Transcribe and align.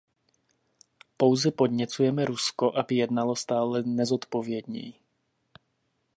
Pouze 1.17 1.51
podněcujeme 1.51 2.25
Rusko, 2.25 2.77
aby 2.77 2.95
jednalo 2.95 3.35
stále 3.35 3.83
nezodpovědněji. 3.83 4.93